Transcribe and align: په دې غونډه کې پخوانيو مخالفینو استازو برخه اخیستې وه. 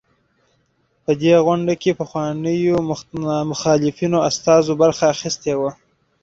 په 1.03 1.11
دې 1.21 1.33
غونډه 1.45 1.73
کې 1.81 1.97
پخوانيو 1.99 2.75
مخالفینو 3.51 4.19
استازو 4.29 4.71
برخه 4.81 5.03
اخیستې 5.15 5.53
وه. 5.59 5.71